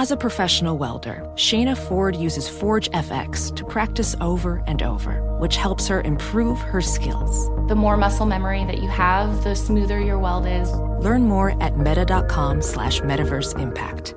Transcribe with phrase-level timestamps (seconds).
[0.00, 5.56] As a professional welder, Shayna Ford uses Forge FX to practice over and over, which
[5.56, 7.50] helps her improve her skills.
[7.68, 10.72] The more muscle memory that you have, the smoother your weld is.
[11.04, 14.14] Learn more at meta.com slash metaverse impact.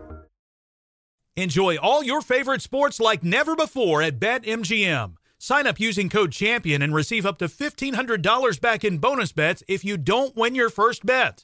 [1.35, 5.17] Enjoy all your favorite sports like never before at BetMGM.
[5.37, 9.83] Sign up using code CHAMPION and receive up to $1,500 back in bonus bets if
[9.83, 11.43] you don't win your first bet.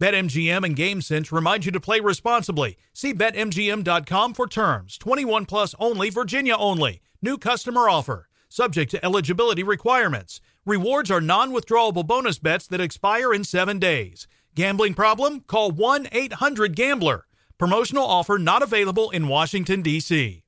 [0.00, 2.78] BetMGM and GameSense remind you to play responsibly.
[2.94, 4.96] See BetMGM.com for terms.
[4.96, 7.02] 21 plus only, Virginia only.
[7.20, 8.26] New customer offer.
[8.48, 10.40] Subject to eligibility requirements.
[10.64, 14.26] Rewards are non withdrawable bonus bets that expire in seven days.
[14.54, 15.40] Gambling problem?
[15.40, 17.26] Call 1 800 Gambler.
[17.58, 20.42] Promotional offer not available in Washington, D.C.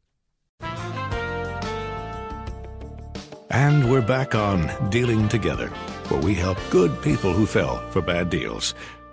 [3.50, 5.68] And we're back on Dealing Together,
[6.08, 8.74] where we help good people who fell for bad deals.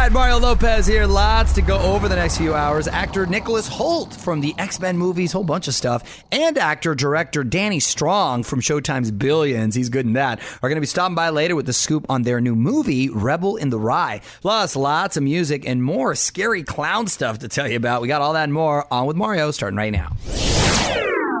[0.00, 1.04] Right, Mario Lopez here.
[1.04, 2.88] Lots to go over the next few hours.
[2.88, 7.44] Actor Nicholas Hoult from the X Men movies, whole bunch of stuff, and actor director
[7.44, 9.74] Danny Strong from Showtime's Billions.
[9.74, 10.40] He's good in that.
[10.62, 13.56] Are going to be stopping by later with the scoop on their new movie, Rebel
[13.56, 14.22] in the Rye.
[14.40, 18.00] Plus, lots of music and more scary clown stuff to tell you about.
[18.00, 20.16] We got all that and more on with Mario starting right now.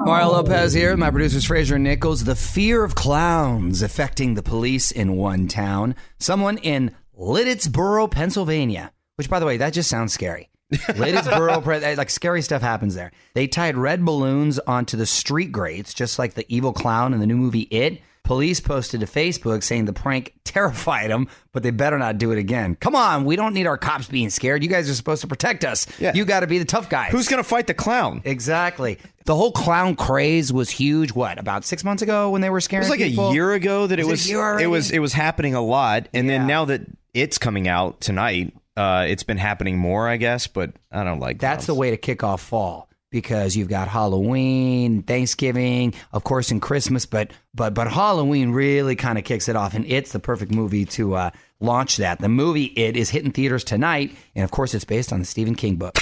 [0.04, 0.94] Mario Lopez here.
[0.98, 2.24] My producers Fraser and Nichols.
[2.24, 5.94] The fear of clowns affecting the police in one town.
[6.18, 8.92] Someone in Liddittsboro, Pennsylvania.
[9.16, 10.48] Which, by the way, that just sounds scary.
[10.72, 13.12] Liddittsboro, like scary stuff happens there.
[13.34, 17.26] They tied red balloons onto the street grates, just like the evil clown in the
[17.26, 18.00] new movie It.
[18.22, 22.38] Police posted to Facebook saying the prank terrified them, but they better not do it
[22.38, 22.76] again.
[22.76, 24.62] Come on, we don't need our cops being scared.
[24.62, 25.86] You guys are supposed to protect us.
[25.98, 26.12] Yeah.
[26.14, 27.10] You got to be the tough guys.
[27.12, 28.22] Who's going to fight the clown?
[28.24, 28.98] Exactly.
[29.24, 31.12] The whole clown craze was huge.
[31.12, 32.84] What about six months ago when they were scaring?
[32.84, 33.30] It was like people?
[33.30, 34.60] a year ago that was it was.
[34.60, 34.90] It, it was.
[34.92, 36.38] It was happening a lot, and yeah.
[36.38, 36.82] then now that
[37.14, 38.54] it's coming out tonight.
[38.76, 41.38] Uh, it's been happening more, I guess, but I don't like.
[41.38, 46.62] That's the way to kick off fall because you've got Halloween, Thanksgiving, of course, and
[46.62, 47.06] Christmas.
[47.06, 50.84] But but but Halloween really kind of kicks it off, and it's the perfect movie
[50.86, 52.18] to uh, launch that.
[52.18, 55.54] The movie It is hitting theaters tonight, and of course, it's based on the Stephen
[55.54, 55.98] King book.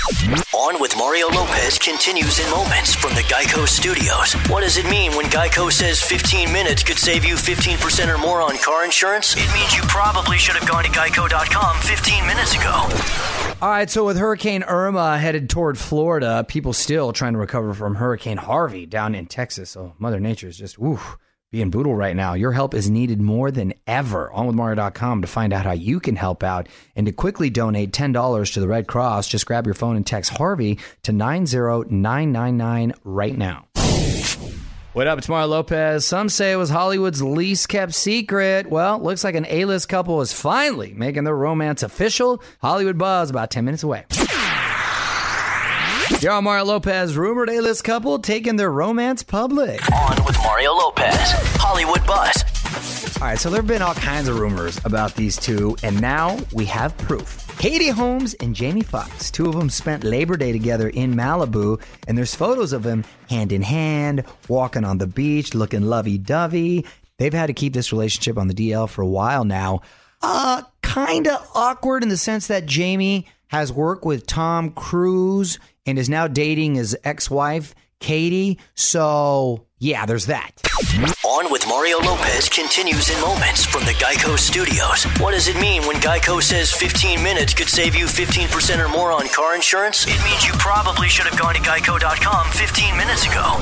[0.55, 4.35] On with Mario Lopez continues in moments from the Geico Studios.
[4.49, 8.41] What does it mean when Geico says 15 minutes could save you 15% or more
[8.41, 9.37] on car insurance?
[9.37, 12.89] It means you probably should have gone to geico.com 15 minutes ago.
[13.61, 17.97] All right, so with Hurricane Irma headed toward Florida, people still trying to recover from
[17.97, 19.71] Hurricane Harvey down in Texas.
[19.71, 21.19] So Mother Nature is just, oof
[21.51, 22.35] being brutal right now.
[22.35, 24.31] Your help is needed more than ever.
[24.35, 28.61] OnWithMario.com to find out how you can help out and to quickly donate $10 to
[28.61, 29.29] the Red Cross.
[29.29, 33.67] Just grab your phone and text Harvey to 90999 right now.
[34.93, 35.19] What up?
[35.19, 36.05] It's Mario Lopez.
[36.05, 38.69] Some say it was Hollywood's least kept secret.
[38.69, 42.43] Well, looks like an A-list couple is finally making their romance official.
[42.61, 44.05] Hollywood Buzz about 10 minutes away.
[46.21, 49.81] Yo, Mario Lopez, rumored A-list couple taking their romance public.
[49.93, 51.15] On with Mario Lopez,
[51.61, 53.19] Hollywood Buzz.
[53.21, 56.37] All right, so there have been all kinds of rumors about these two, and now
[56.53, 57.47] we have proof.
[57.59, 62.19] Katie Holmes and Jamie Foxx, two of them spent Labor Day together in Malibu, and
[62.19, 66.85] there's photos of them hand in hand, walking on the beach, looking lovey-dovey.
[67.19, 69.83] They've had to keep this relationship on the DL for a while now.
[70.21, 75.59] Uh, kind of awkward in the sense that Jamie has worked with Tom Cruise
[75.89, 78.59] and is now dating his ex wife, Katie.
[78.75, 80.63] So, yeah, there's that.
[81.25, 85.05] On with Mario Lopez continues in moments from the Geico Studios.
[85.21, 89.13] What does it mean when Geico says 15 minutes could save you 15% or more
[89.13, 90.07] on car insurance?
[90.07, 93.59] It means you probably should have gone to geico.com 15 minutes ago.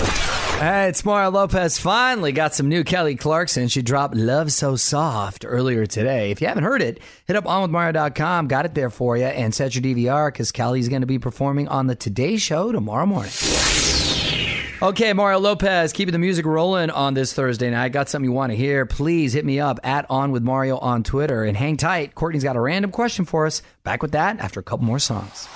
[0.59, 1.79] Hey, it's Mario Lopez.
[1.79, 3.69] Finally got some new Kelly Clarkson.
[3.69, 6.31] She dropped Love So Soft earlier today.
[6.31, 8.49] If you haven't heard it, hit up onwithmario.com.
[8.49, 9.25] Got it there for you.
[9.25, 13.07] And set your DVR because Kelly's going to be performing on the Today Show tomorrow
[13.07, 13.33] morning.
[14.83, 17.93] Okay, Mario Lopez, keeping the music rolling on this Thursday night.
[17.93, 18.85] Got something you want to hear?
[18.85, 22.15] Please hit me up at On With Mario on Twitter and hang tight.
[22.15, 23.63] Courtney's got a random question for us.
[23.85, 25.49] Back with that after a couple more songs.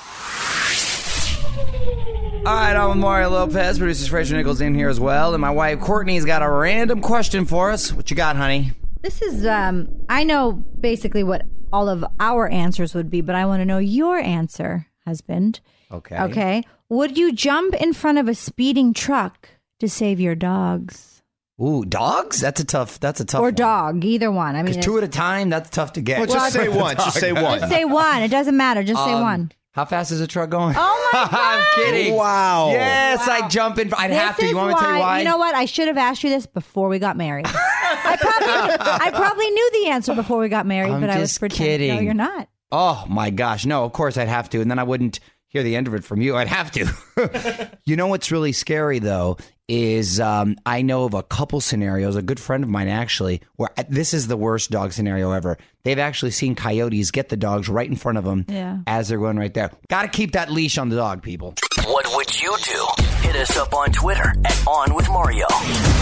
[2.46, 3.76] All right, I'm with Mario Lopez.
[3.76, 7.44] Producer Fraser Nichols in here as well, and my wife Courtney's got a random question
[7.44, 7.92] for us.
[7.92, 8.72] What you got, honey?
[9.02, 11.42] This is, um, I know basically what
[11.74, 15.60] all of our answers would be, but I want to know your answer, husband.
[15.92, 16.18] Okay.
[16.18, 16.64] Okay.
[16.90, 19.48] Would you jump in front of a speeding truck
[19.78, 21.22] to save your dogs?
[21.62, 22.40] Ooh, dogs?
[22.40, 22.98] That's a tough.
[23.00, 23.40] That's a tough.
[23.40, 23.54] or one.
[23.54, 24.56] dog, either one.
[24.56, 26.18] I mean, Because two at a time, that's tough to get.
[26.18, 26.96] Well, just say one.
[26.96, 27.60] Just say one.
[27.60, 28.22] just say one.
[28.22, 28.82] It doesn't matter.
[28.82, 29.52] Just say Um, one.
[29.72, 30.74] How fast is the truck going?
[30.76, 32.16] Oh my I'm kidding.
[32.16, 32.70] Wow.
[32.70, 33.34] Yes, Wow.
[33.34, 33.94] I jump in.
[33.94, 34.46] I'd This have to.
[34.48, 35.18] You want me to tell you why?
[35.20, 35.54] You know what?
[35.54, 37.46] I should have asked you this before we got married.
[37.46, 38.76] I probably,
[39.06, 41.94] I probably knew the answer before we got married, I'm but I was just pretending.
[41.94, 42.48] No, you're not.
[42.72, 43.84] Oh my gosh, no!
[43.84, 45.20] Of course I'd have to, and then I wouldn't
[45.50, 46.36] hear the end of it from you.
[46.38, 47.70] I'd have to.
[47.84, 49.36] you know what's really scary though
[49.68, 52.16] is um, I know of a couple scenarios.
[52.16, 55.58] A good friend of mine actually, where this is the worst dog scenario ever.
[55.84, 58.78] They've actually seen coyotes get the dogs right in front of them Yeah.
[58.88, 59.70] as they're going right there.
[59.88, 61.54] Got to keep that leash on the dog, people.
[61.84, 62.86] What would you do?
[63.30, 65.46] Hit us up on Twitter at On With Mario.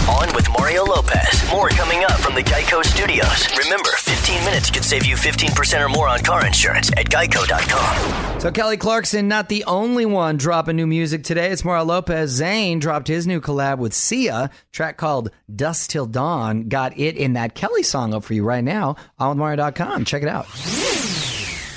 [0.09, 1.45] On with Mario Lopez.
[1.51, 3.47] More coming up from the Geico Studios.
[3.65, 8.41] Remember, 15 minutes could save you 15% or more on car insurance at geico.com.
[8.41, 11.51] So Kelly Clarkson, not the only one dropping new music today.
[11.51, 12.41] It's Mario Lopez.
[12.41, 16.71] Zayn dropped his new collab with Sia, track called Dusk Till Dawn.
[16.71, 20.07] Got it in that Kelly song up for you right now on Mario.com.
[20.07, 20.47] Check it out.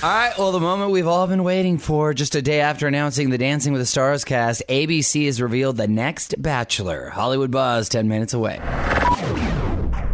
[0.04, 3.30] All right, well, the moment we've all been waiting for, just a day after announcing
[3.30, 7.10] the Dancing with the Stars cast, ABC has revealed the next Bachelor.
[7.12, 8.58] Hollywood Buzz, 10 minutes away.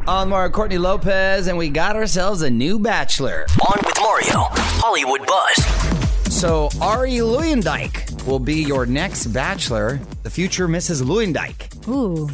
[0.05, 3.45] On Mario Courtney Lopez, and we got ourselves a new Bachelor.
[3.65, 4.47] On with Mario.
[4.51, 6.35] Hollywood Buzz.
[6.35, 11.01] So Arie Luyendyk will be your next bachelor, the future Mrs.
[11.01, 11.87] Luyendyk.
[11.87, 12.27] Ooh.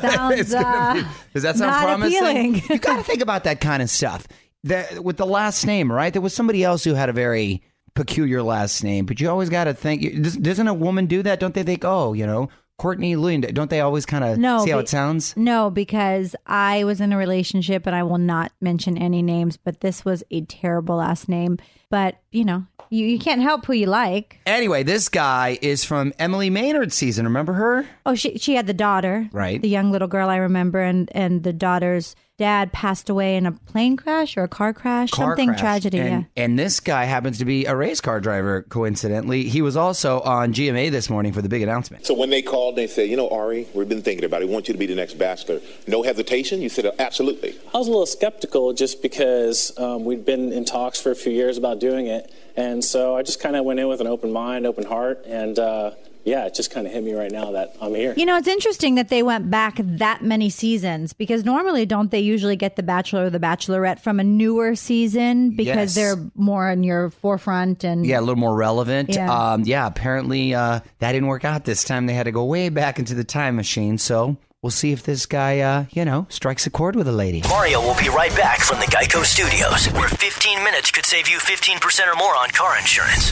[0.00, 2.16] Sounds, It's gonna uh, be- Does that sound not promising?
[2.18, 2.54] appealing.
[2.68, 4.26] you got to think about that kind of stuff.
[4.66, 6.12] The, with the last name, right?
[6.12, 7.62] There was somebody else who had a very
[7.94, 10.02] peculiar last name, but you always got to think.
[10.22, 11.40] does- Doesn't a woman do that?
[11.40, 12.48] Don't they think, oh, you know,
[12.78, 13.54] Courtney Luyendyk?
[13.54, 15.34] Don't they always kind of No, see how be- it sounds?
[15.36, 19.80] No, because I was in a relationship and I will not mention any names, but
[19.80, 21.58] this was a terrible last name.
[21.96, 24.38] But, you know, you, you can't help who you like.
[24.44, 27.24] Anyway, this guy is from Emily Maynard's season.
[27.24, 27.86] Remember her?
[28.04, 29.62] Oh, she she had the daughter, Right.
[29.62, 33.52] The young little girl I remember, and and the daughter's dad passed away in a
[33.52, 35.60] plane crash or a car crash, car something crash.
[35.60, 35.98] tragedy.
[35.98, 36.44] And, yeah.
[36.44, 39.44] and this guy happens to be a race car driver, coincidentally.
[39.44, 42.04] He was also on GMA this morning for the big announcement.
[42.04, 44.48] So when they called, they said, you know, Arie, we've been thinking about it.
[44.48, 45.60] We want you to be the next bachelor.
[45.86, 46.60] No hesitation?
[46.60, 47.56] You said, absolutely.
[47.74, 51.32] I was a little skeptical just because um, we'd been in talks for a few
[51.32, 52.32] years about doing it.
[52.56, 55.24] And so I just kind of went in with an open mind, open heart.
[55.26, 55.90] And uh,
[56.24, 58.12] yeah, it just kind of hit me right now that I'm here.
[58.16, 62.18] You know, it's interesting that they went back that many seasons because normally don't they
[62.20, 65.94] usually get the Bachelor or the Bachelorette from a newer season because Yes.
[65.94, 69.10] they're more in your forefront and Yeah, a little more relevant.
[69.14, 69.30] Yeah.
[69.52, 72.06] Um, yeah, apparently uh, that didn't work out this time.
[72.06, 73.98] They had to go way back into the time machine.
[73.98, 77.40] So we'll see if this guy, uh, you know, strikes a chord with a lady.
[77.48, 81.38] Mario will be right back from the Geico Studios, where 15 minutes could save you
[81.38, 83.30] 15% or more on car insurance.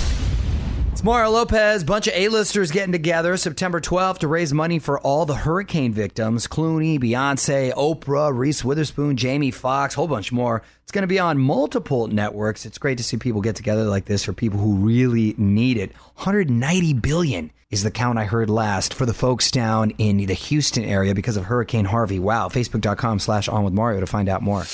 [0.93, 5.27] It's Mario Lopez, bunch of A-listers getting together September 12th to raise money for all
[5.27, 6.47] the hurricane victims.
[6.47, 10.63] Clooney, Beyonce, Oprah, Reese Witherspoon, Jamie Foxx, whole bunch more.
[10.85, 12.65] It's going to be on multiple networks.
[12.65, 15.91] It's great to see people get together like this for people who really need it.
[16.15, 20.85] 190 billion is the count I heard last for the folks down in the Houston
[20.85, 22.21] area because of Hurricane Harvey.
[22.21, 22.49] Wow.
[22.49, 24.65] Facebook.com slash on with Mario to find out more.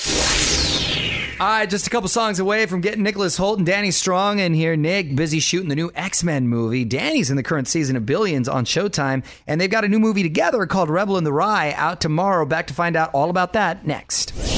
[1.39, 4.53] All right, just a couple songs away from getting Nicholas Hoult and Danny Strong in
[4.53, 4.75] here.
[4.75, 6.85] Nick, busy shooting the new X Men movie.
[6.85, 10.21] Danny's in the current season of Billions on Showtime, and they've got a new movie
[10.21, 12.45] together called Rebel in the Rye out tomorrow.
[12.45, 14.50] Back to find out all about that next.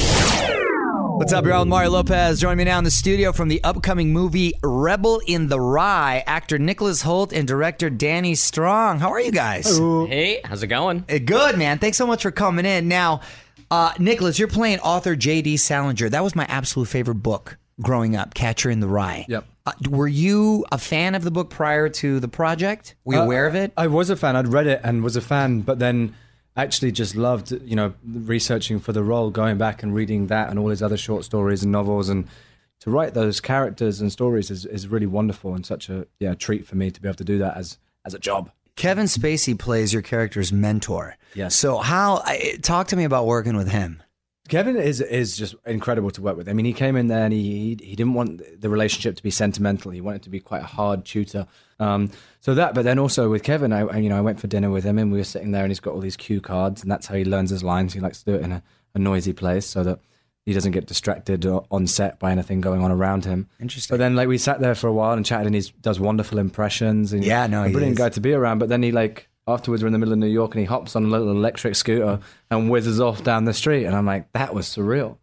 [1.16, 1.64] What's up, y'all?
[1.64, 2.40] Mario Lopez.
[2.40, 6.22] Join me now in the studio from the upcoming movie Rebel in the Rye.
[6.26, 8.98] Actor Nicholas Hoult and director Danny Strong.
[9.00, 9.78] How are you guys?
[9.78, 11.04] Hey, how's it going?
[11.08, 11.78] Uh, Good, man.
[11.78, 12.88] Thanks so much for coming in.
[12.88, 13.20] Now,
[13.70, 15.56] uh, Nicholas, you're playing author J.D.
[15.56, 16.08] Salinger.
[16.08, 19.24] That was my absolute favorite book growing up, Catcher in the Rye.
[19.28, 19.44] Yep.
[19.66, 22.94] Uh, were you a fan of the book prior to the project?
[23.04, 23.72] Were you Uh, aware of it?
[23.76, 24.36] I was a fan.
[24.36, 26.14] I'd read it and was a fan, but then
[26.56, 30.58] actually just loved, you know, researching for the role, going back and reading that and
[30.58, 32.08] all his other short stories and novels.
[32.08, 32.26] And
[32.80, 36.66] to write those characters and stories is, is really wonderful and such a yeah treat
[36.66, 38.50] for me to be able to do that as as a job.
[38.76, 41.16] Kevin Spacey plays your character's mentor.
[41.34, 41.54] Yes.
[41.54, 42.24] So how?
[42.62, 44.02] Talk to me about working with him.
[44.48, 46.48] Kevin is is just incredible to work with.
[46.48, 49.30] I mean, he came in there and he he didn't want the relationship to be
[49.30, 49.90] sentimental.
[49.90, 51.46] He wanted to be quite a hard tutor.
[51.80, 52.10] Um,
[52.40, 54.84] so that, but then also with Kevin, I you know I went for dinner with
[54.84, 57.06] him and we were sitting there and he's got all these cue cards and that's
[57.06, 57.94] how he learns his lines.
[57.94, 58.62] He likes to do it in a,
[58.94, 59.98] a noisy place so that
[60.44, 63.48] he doesn't get distracted on set by anything going on around him.
[63.58, 63.94] Interesting.
[63.94, 66.38] But then like we sat there for a while and chatted and he does wonderful
[66.38, 68.58] impressions and Yeah, no, a he brilliant guy to be around.
[68.58, 70.96] But then he like afterwards we're in the middle of New York and he hops
[70.96, 72.18] on a little electric scooter
[72.50, 75.18] and whizzes off down the street and I'm like that was surreal.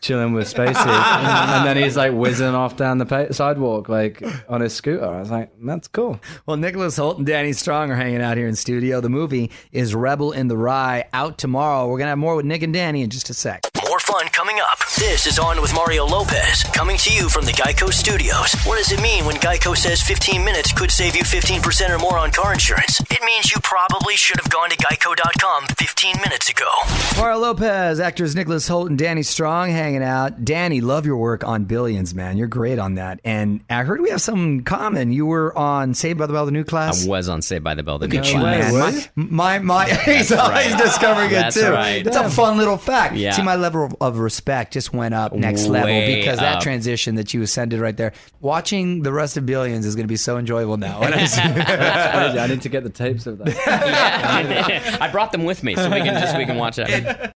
[0.00, 4.60] Chilling with Spacey, and then he's like whizzing off down the pa- sidewalk like on
[4.60, 5.04] his scooter.
[5.04, 8.46] I was like, "That's cool." Well, Nicholas Hoult and Danny Strong are hanging out here
[8.46, 9.00] in studio.
[9.00, 11.88] The movie is Rebel in the Rye out tomorrow.
[11.88, 13.62] We're gonna have more with Nick and Danny in just a sec.
[14.10, 14.78] More fun coming up.
[14.98, 18.54] This is On with Mario Lopez, coming to you from the Geico Studios.
[18.64, 22.18] What does it mean when Geico says 15 minutes could save you 15% or more
[22.18, 23.00] on car insurance?
[23.10, 26.68] It means you probably should have gone to geico.com 15 minutes ago.
[27.16, 30.44] Mario Lopez, actors Nicholas Hoult and Danny Strong hanging out.
[30.44, 32.36] Danny, love your work on Billions, man.
[32.36, 33.20] You're great on that.
[33.24, 35.12] And I heard we have something in common.
[35.12, 37.06] You were on Saved by the Bell, the new class.
[37.06, 37.98] I was on Saved by the Bell.
[37.98, 38.72] The new Look at you, class.
[38.72, 39.28] man.
[39.30, 40.66] My, my, my he's, right.
[40.66, 41.72] he's discovering That's it too.
[41.72, 42.06] right.
[42.06, 43.14] It's a fun little fact.
[43.16, 43.32] Yeah.
[43.32, 46.62] See, my level of, of respect just went up next level Way because that up.
[46.62, 48.12] transition that you ascended right there.
[48.40, 51.00] Watching the rest of Billions is going to be so enjoyable now.
[51.02, 54.98] I see- I, need, to get the tapes of that.
[55.00, 57.32] I brought them with me so we can just we can watch it.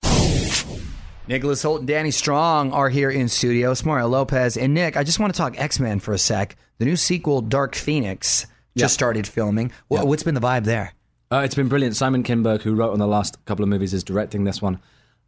[1.26, 3.70] Nicholas Hoult and Danny Strong are here in studio.
[3.70, 4.96] It's Mario Lopez and Nick.
[4.96, 6.56] I just want to talk X Men for a sec.
[6.78, 8.46] The new sequel, Dark Phoenix,
[8.76, 8.98] just Yep.
[8.98, 9.70] started filming.
[9.90, 10.94] Wha- What's been the vibe there?
[11.30, 11.94] Uh, it's been brilliant.
[11.96, 14.80] Simon Kinberg, who wrote on the last couple of movies, is directing this one,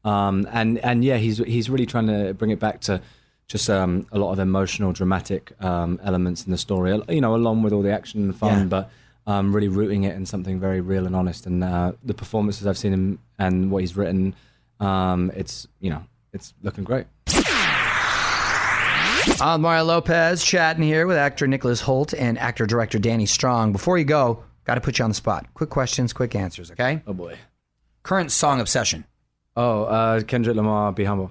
[0.05, 3.01] um, and and yeah, he's he's really trying to bring it back to
[3.49, 6.99] just um, a lot of emotional, dramatic um, elements in the story.
[7.09, 8.65] You know, along with all the action and fun, Yeah.
[8.65, 8.91] but
[9.27, 11.47] um, really rooting it in something very real and honest.
[11.47, 14.35] And uh, the performances I've seen him and what he's written,
[14.79, 16.03] um, it's you know,
[16.33, 17.07] it's looking great.
[19.43, 23.73] I'm Mario Lopez chatting here with actor Nicholas Hoult and actor director Danny Strong.
[23.73, 25.47] Before you go, got to put you on the spot.
[25.55, 27.03] Quick questions, quick answers, okay?
[27.07, 27.37] Oh boy.
[28.03, 29.05] Current song obsession.
[29.57, 31.31] Oh, uh, Kendrick Lamar, "Be Humble."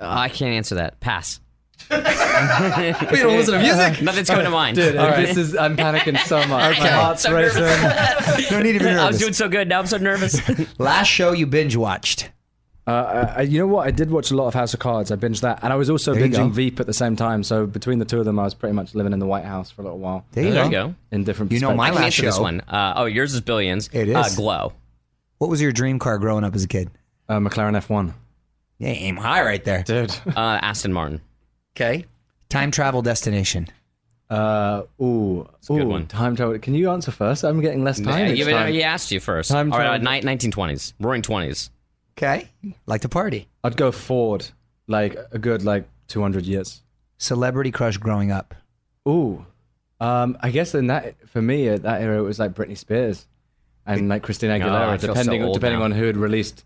[0.00, 1.00] Uh, I can't answer that.
[1.00, 1.40] Pass.
[1.90, 4.02] you don't listen to music?
[4.02, 4.76] Nothing's coming to mind.
[4.76, 5.26] Dude, All right.
[5.26, 6.78] this is I'm panicking so much.
[6.78, 6.82] Okay.
[6.84, 7.62] My heart's So racing.
[8.50, 9.00] No need to be nervous.
[9.02, 9.68] I was doing so good.
[9.68, 10.40] Now I'm so nervous.
[10.78, 12.30] Last show you binge watched.
[12.86, 13.86] Uh, I, you know what?
[13.86, 15.10] I did watch a lot of House of Cards.
[15.10, 16.52] I binged that, and I was also There you binging.
[16.52, 17.42] Veep at the same time.
[17.42, 19.70] So between the two of them, I was pretty much living in the White House
[19.70, 20.26] for a little while.
[20.32, 20.68] There you There go.
[20.68, 20.94] you go.
[21.10, 21.52] In different.
[21.52, 22.42] You know my I can last answer this show.
[22.42, 22.60] one.
[22.62, 23.88] Uh, oh, yours is billions.
[23.92, 24.16] It is.
[24.16, 24.72] Uh, Glow.
[25.38, 26.90] What was your dream car growing up as a kid?
[27.28, 28.12] Uh, McLaren F1.
[28.78, 29.82] Yeah, aim high right there.
[29.82, 30.14] Dude.
[30.26, 31.20] Uh, Aston Martin.
[31.76, 32.06] Okay.
[32.48, 33.68] Time travel destination.
[34.30, 36.06] Uh, ooh, a good ooh, one.
[36.06, 36.58] Time travel.
[36.58, 37.44] Can you answer first?
[37.44, 38.26] I'm getting less time.
[38.26, 38.72] Yeah, each you, time.
[38.72, 39.50] he asked you first.
[39.50, 40.28] Time All right, uh, travel.
[40.28, 40.94] ni- 1920s.
[40.98, 41.70] Roaring 20s.
[42.16, 42.48] Okay.
[42.86, 43.48] Like to party.
[43.62, 44.48] I'd go Ford,
[44.86, 46.82] like a good like 200 years.
[47.18, 48.54] Celebrity crush growing up.
[49.08, 49.44] Ooh,
[50.00, 53.26] um, I guess in that for me at that era it was like Britney Spears
[53.86, 55.84] and like Christina Oh, Aguilera, I feel so depending depending now.
[55.86, 56.64] on who had released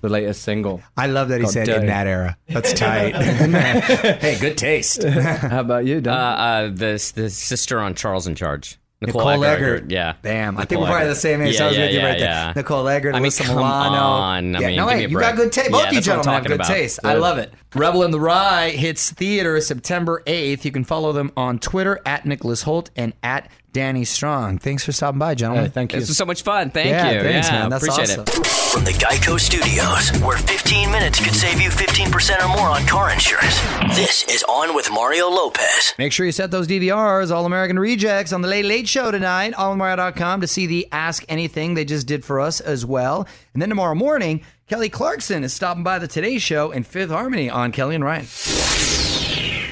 [0.00, 0.82] the latest single.
[0.96, 1.80] I love that he Got said dirty.
[1.80, 2.36] in that era.
[2.48, 3.14] That's tight.
[4.20, 5.02] hey, good taste.
[5.04, 8.78] How about you, Uh, uh, the, the sister on Charles in Charge.
[9.02, 9.90] Nicole Eggert.
[9.90, 10.12] Yeah.
[10.20, 10.58] Bam.
[10.58, 11.14] I think we're probably Eggert.
[11.14, 11.54] the same age.
[11.54, 12.28] Yeah, I was yeah, with you yeah, right there.
[12.28, 12.52] yeah.
[12.54, 13.96] Nicole Eggert, I mean, Alyssa come Milano.
[13.96, 14.56] on.
[14.56, 15.26] I yeah, mean, no, give me wait, a you break.
[15.28, 15.70] got good taste.
[15.70, 16.66] Yeah, Both you that's what I'm gentlemen have good about.
[16.66, 17.00] taste.
[17.02, 17.50] I love it.
[17.74, 20.66] Rebel in the Rye hits theater September 8th.
[20.66, 24.58] You can follow them on Twitter at Nicholas Hoult and at Danny Strong.
[24.58, 25.64] Thanks for stopping by, gentlemen.
[25.66, 26.00] Hey, thank you.
[26.00, 26.70] This was so much fun.
[26.70, 27.20] Thank Yeah, you.
[27.22, 27.70] thanks, yeah, man.
[27.70, 28.42] That's appreciate awesome.
[28.42, 28.46] it.
[28.70, 33.10] From the Geico Studios, where 15 minutes could save you 15% or more on car
[33.12, 33.60] insurance.
[33.96, 35.92] This is On with Mario Lopez.
[35.98, 39.54] Make sure you set those DVRs, All American Rejects, on the Late Late Show tonight,
[39.54, 43.26] allmario.com to see the Ask Anything they just did for us as well.
[43.54, 47.50] And then tomorrow morning, Kelly Clarkson is stopping by the Today Show in Fifth Harmony
[47.50, 48.26] on Kelly and Ryan.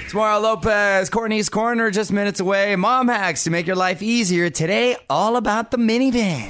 [0.08, 2.74] Tomorrow Lopez, Courtney's Corner, just minutes away.
[2.76, 4.48] Mom hacks to make your life easier.
[4.48, 6.48] Today, all about the minivan.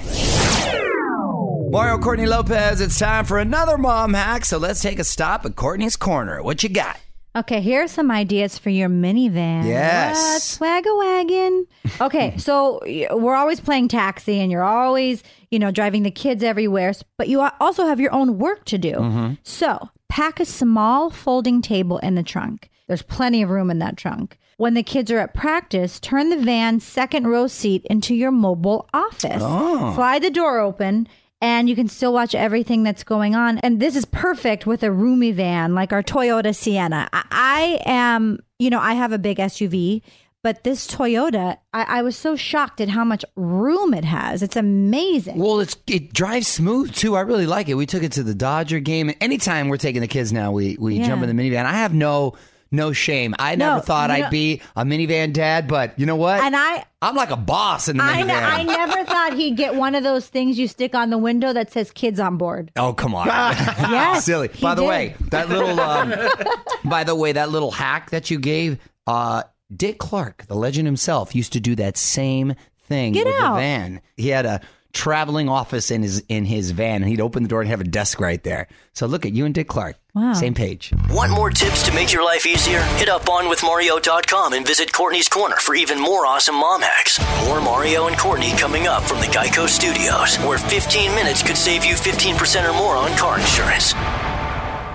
[1.68, 4.44] Mario Courtney Lopez, it's time for another mom hack.
[4.44, 6.40] So let's take a stop at Courtney's Corner.
[6.40, 7.00] What you got?
[7.34, 9.66] Okay, here are some ideas for your minivan.
[9.66, 10.16] Yes.
[10.16, 10.42] What?
[10.42, 11.66] Swag a wagon.
[12.00, 16.92] Okay, so we're always playing taxi and you're always, you know, driving the kids everywhere,
[17.16, 18.92] but you also have your own work to do.
[18.92, 19.32] Mm-hmm.
[19.42, 22.70] So pack a small folding table in the trunk.
[22.88, 24.36] There's plenty of room in that trunk.
[24.56, 28.88] When the kids are at practice, turn the van's second row seat into your mobile
[28.92, 29.40] office.
[29.44, 29.94] Oh.
[29.94, 31.06] Slide the door open
[31.40, 33.58] and you can still watch everything that's going on.
[33.58, 37.08] And this is perfect with a roomy van like our Toyota Sienna.
[37.12, 40.02] I, I am, you know, I have a big SUV,
[40.42, 44.42] but this Toyota, I, I was so shocked at how much room it has.
[44.42, 45.38] It's amazing.
[45.38, 47.14] Well, it's it drives smooth too.
[47.14, 47.74] I really like it.
[47.74, 49.12] We took it to the Dodger game.
[49.20, 51.06] Anytime we're taking the kids now, we we Yeah.
[51.06, 51.64] jump in the minivan.
[51.66, 52.34] I have no
[52.70, 53.34] no shame.
[53.38, 56.40] I No, never thought I'd know- be a minivan dad, but you know what?
[56.42, 58.42] And I, I'm like a boss in the I, minivan.
[58.42, 61.72] I never thought he'd get one of those things you stick on the window that
[61.72, 62.70] says kids on board.
[62.76, 63.26] Oh come on!
[63.28, 64.48] Yes, silly.
[64.60, 64.88] By the did.
[64.88, 65.78] way, that little.
[65.80, 66.14] Um,
[66.84, 69.42] by the way, that little hack that you gave, uh,
[69.74, 72.54] Dick Clark, the legend himself, used to do that same
[72.88, 73.54] thing Get with out.
[73.54, 74.00] the van.
[74.16, 74.60] He had a
[74.98, 77.84] traveling office in his in his van, and he'd open the door and have a
[77.84, 78.66] desk right there.
[78.94, 80.32] So look at you and Dick Clark, Wow.
[80.32, 80.92] same page.
[81.10, 82.82] Want more tips to make your life easier?
[82.98, 87.20] Hit up onwithmario.com and visit Courtney's Corner for even more awesome mom hacks.
[87.46, 91.84] More Mario and Courtney coming up from the Geico Studios, where 15 minutes could save
[91.84, 93.94] you 15% or more on car insurance.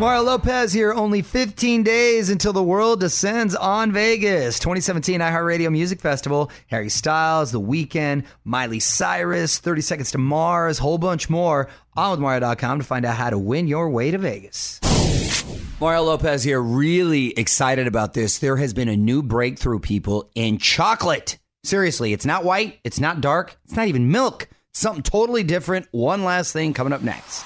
[0.03, 0.93] Mario Lopez here.
[0.93, 4.60] Only 15 days until the world descends on Vegas.
[4.60, 6.51] 2017 iHeartRadio Music Festival.
[6.67, 11.69] Harry Styles, The Weeknd, Miley Cyrus, 30 Seconds to Mars, whole bunch more.
[11.95, 14.81] On with Mario.com to find out how to win your way to Vegas.
[15.79, 16.62] Mario Lopez here.
[16.62, 18.39] Really excited about this.
[18.39, 21.39] There has been a new breakthrough, people, in chocolate.
[21.63, 24.50] Seriously, it's not white, it's not dark, it's not even milk.
[24.74, 25.88] Something totally different.
[25.91, 27.45] One last thing coming up next.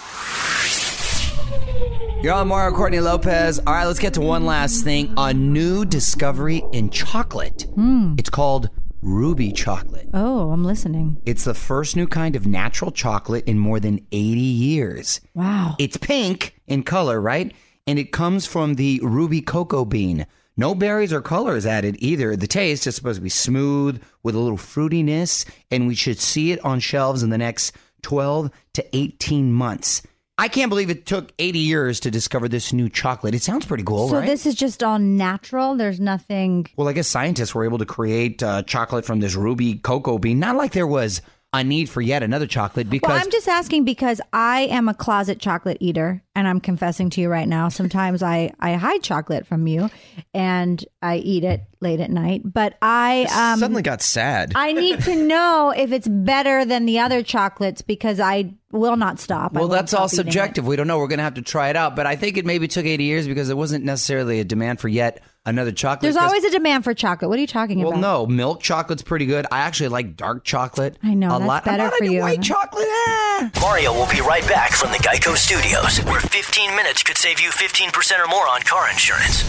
[2.28, 3.58] You're on Mario Courtney Lopez.
[3.60, 5.14] All right, let's get to one last thing.
[5.16, 7.62] A new discovery in chocolate.
[7.74, 8.16] Hmm.
[8.18, 8.70] It's called
[9.02, 10.10] ruby chocolate.
[10.14, 11.22] Oh, I'm listening.
[11.26, 15.22] It's the first new kind of natural chocolate in more than 80 years.
[15.36, 15.78] Wow.
[15.80, 17.56] It's pink in color, right?
[17.88, 20.28] And it comes from the ruby cocoa bean.
[20.58, 22.36] No berries or colors added either.
[22.36, 26.52] The taste is supposed to be smooth with a little fruitiness, and we should see
[26.52, 30.02] it on shelves in the next 12 to 18 months.
[30.40, 33.34] I can't believe it took 80 years to discover this new chocolate.
[33.34, 34.26] It sounds pretty cool, so right?
[34.28, 35.76] this is just all natural.
[35.76, 36.68] There's nothing.
[36.76, 40.40] Well, I guess scientists were able to create uh, chocolate from this ruby cocoa bean.
[40.40, 41.22] Not like there was
[41.60, 44.94] a need for yet another chocolate because Well, I'm just asking because I am a
[44.94, 47.70] closet chocolate eater, and I'm confessing to you right now.
[47.70, 49.90] Sometimes I I hide chocolate from you,
[50.34, 52.42] and I eat it late at night.
[52.44, 54.54] But I um, Suddenly got sad.
[54.56, 59.20] I need to know if it's better than the other chocolates because I will not
[59.20, 59.54] stop.
[59.54, 60.16] Well, that's all stop it.
[60.26, 60.68] subjective.
[60.68, 61.00] We don't know.
[61.00, 61.96] We're going to have to try it out.
[61.96, 64.88] But I think it maybe took 80 years because there wasn't necessarily a demand for
[64.88, 66.02] yet another chocolate.
[66.02, 67.30] There's 'Cause- always a demand for chocolate.
[67.30, 68.02] What are you talking Well, about?
[68.02, 69.48] Well, no, milk chocolate's pretty good.
[69.52, 70.98] I actually like dark chocolate.
[71.04, 71.64] I know a that's lot.
[71.68, 72.22] I'm better not for you.
[72.22, 72.86] White chocolate.
[72.88, 73.50] eh.
[73.62, 77.50] Mario will be right back from the Geico Studios, where 15 minutes could save you
[77.52, 79.44] 15% or more on car insurance.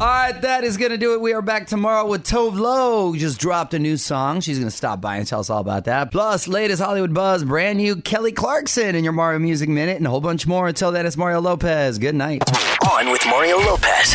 [0.00, 1.20] All right, that is going to do it.
[1.20, 3.10] We are back tomorrow with Tove Lo.
[3.10, 4.40] who Just dropped a new song.
[4.40, 6.12] She's going to stop by and tell us all about that.
[6.12, 10.10] Plus, latest Hollywood buzz, brand new Kelly Clarkson in your Mario Music Minute, and a
[10.10, 10.68] whole bunch more.
[10.68, 11.98] Until then, it's Mario Lopez.
[11.98, 12.44] Good night.
[12.88, 14.14] On with Mario Lopez.